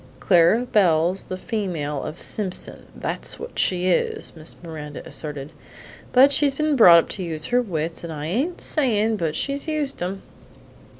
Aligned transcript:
"Clara 0.19 0.65
Belle's 0.65 1.21
the 1.25 1.37
female 1.37 2.01
of 2.01 2.19
Simpson; 2.19 2.87
that's 2.95 3.37
what 3.37 3.59
she 3.59 3.85
is," 3.85 4.35
Miss 4.35 4.55
Miranda 4.63 5.05
asserted; 5.07 5.51
"but 6.11 6.31
she's 6.31 6.55
been 6.55 6.75
brought 6.75 6.97
up 6.97 7.09
to 7.09 7.21
use 7.23 7.45
her 7.53 7.61
wits, 7.61 8.03
and 8.03 8.11
I 8.11 8.25
ain't 8.25 8.61
sayin' 8.61 9.15
but 9.15 9.35
she 9.35 9.53
used 9.53 10.01
em." 10.01 10.23